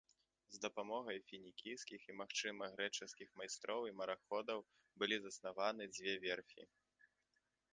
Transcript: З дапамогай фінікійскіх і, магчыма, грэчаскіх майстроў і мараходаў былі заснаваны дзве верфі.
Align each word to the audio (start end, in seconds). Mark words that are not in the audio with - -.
З 0.53 0.59
дапамогай 0.63 1.17
фінікійскіх 1.31 2.07
і, 2.11 2.15
магчыма, 2.21 2.69
грэчаскіх 2.73 3.29
майстроў 3.41 3.81
і 3.91 3.93
мараходаў 3.99 4.65
былі 5.03 5.17
заснаваны 5.27 5.83
дзве 5.99 6.13
верфі. 6.25 6.63